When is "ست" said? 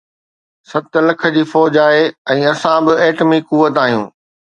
0.69-0.93